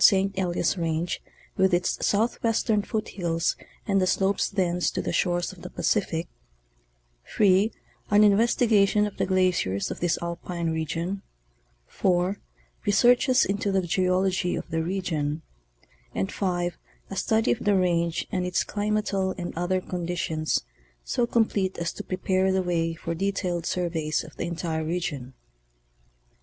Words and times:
St. 0.03 0.35
Elias 0.35 0.79
range 0.79 1.21
with 1.55 1.75
its 1.75 2.03
southwestern 2.03 2.81
foothills 2.81 3.55
and 3.85 4.01
the 4.01 4.07
slopes 4.07 4.49
thence 4.49 4.89
to 4.89 4.99
the 4.99 5.13
shores 5.13 5.51
of 5.53 5.61
the 5.61 5.69
Pacific; 5.69 6.27
(3) 7.27 7.71
an 8.09 8.23
inves 8.23 8.57
tigation 8.57 9.05
of 9.05 9.17
the 9.17 9.27
glaciers 9.27 9.91
of 9.91 9.99
this 9.99 10.17
alpime 10.19 10.71
region; 10.71 11.21
(4) 11.85 12.39
researches 12.83 13.45
into 13.45 13.71
the 13.71 13.83
geology 13.83 14.55
of 14.55 14.67
the 14.71 14.81
region; 14.81 15.43
and 16.15 16.31
(5) 16.31 16.79
a 17.11 17.15
study 17.15 17.51
of 17.51 17.59
the 17.63 17.75
range 17.75 18.25
and 18.31 18.43
its 18.43 18.63
climatal 18.63 19.35
and 19.37 19.55
other 19.55 19.79
conditions 19.81 20.63
so 21.03 21.27
complete 21.27 21.77
as 21.77 21.93
to 21.93 22.03
prepare 22.03 22.51
the 22.51 22.63
way 22.63 22.95
for 22.95 23.13
detailed 23.13 23.67
surveys 23.67 24.23
of 24.23 24.35
the 24.35 24.47
entire 24.47 24.83
region. 24.83 25.35